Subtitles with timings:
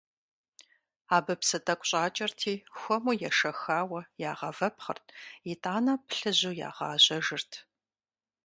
[1.15, 5.05] Абы псы тӏэкӏу щӏакӏэрти, хуэму ешэхауэ, ягъэвэпхъырт,
[5.51, 7.51] итӏанэ плъыжьу ягъэжьэжырт.